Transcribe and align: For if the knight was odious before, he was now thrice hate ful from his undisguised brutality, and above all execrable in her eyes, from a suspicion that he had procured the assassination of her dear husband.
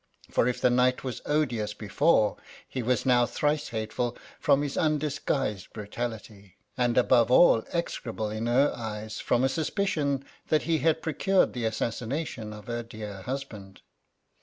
For 0.31 0.47
if 0.47 0.59
the 0.59 0.71
knight 0.71 1.03
was 1.03 1.21
odious 1.27 1.75
before, 1.75 2.35
he 2.67 2.81
was 2.81 3.05
now 3.05 3.27
thrice 3.27 3.67
hate 3.69 3.93
ful 3.93 4.17
from 4.39 4.63
his 4.63 4.75
undisguised 4.75 5.71
brutality, 5.73 6.57
and 6.75 6.97
above 6.97 7.29
all 7.29 7.63
execrable 7.71 8.31
in 8.31 8.47
her 8.47 8.73
eyes, 8.75 9.19
from 9.19 9.43
a 9.43 9.47
suspicion 9.49 10.25
that 10.47 10.63
he 10.63 10.79
had 10.79 11.03
procured 11.03 11.53
the 11.53 11.65
assassination 11.65 12.51
of 12.51 12.65
her 12.65 12.81
dear 12.81 13.21
husband. 13.21 13.83